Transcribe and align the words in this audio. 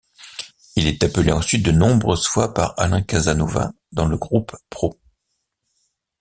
Il 0.75 0.87
est 0.87 1.03
appelé 1.03 1.31
ensuite 1.31 1.63
de 1.63 1.69
nombreuses 1.71 2.25
fois 2.25 2.55
par 2.55 2.73
Alain 2.79 3.03
Casanova 3.03 3.71
dans 3.91 4.07
le 4.07 4.17
groupe 4.17 4.55
pro. 4.71 4.99